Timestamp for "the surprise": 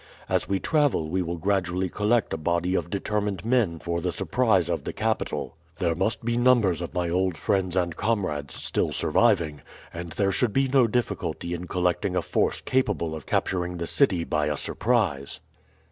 4.01-4.67